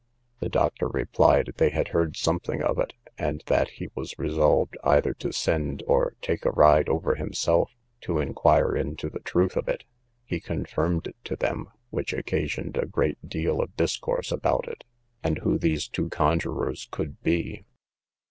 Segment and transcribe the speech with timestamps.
[0.39, 5.13] The doctor replied they had heard something of it, and that he was resolved either
[5.13, 7.69] to send or take a ride over himself,
[8.01, 9.83] to inquire into the truth of it.
[10.25, 14.83] He confirmed it to them, which occasioned a great deal of discourse about it,
[15.21, 17.63] and who these two conjurers could be.